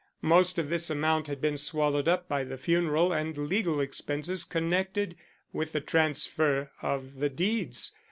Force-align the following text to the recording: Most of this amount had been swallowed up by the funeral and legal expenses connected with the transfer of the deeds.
Most 0.23 0.57
of 0.57 0.71
this 0.71 0.89
amount 0.89 1.27
had 1.27 1.39
been 1.39 1.59
swallowed 1.59 2.07
up 2.07 2.27
by 2.27 2.43
the 2.43 2.57
funeral 2.57 3.13
and 3.13 3.37
legal 3.37 3.79
expenses 3.79 4.43
connected 4.45 5.15
with 5.53 5.73
the 5.73 5.79
transfer 5.79 6.71
of 6.81 7.17
the 7.19 7.29
deeds. 7.29 7.95